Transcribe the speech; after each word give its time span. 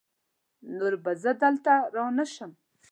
نور 0.77 0.93
به 1.03 1.11
زه 1.21 1.31
دلته 1.41 1.73
رانشم! 1.95 2.51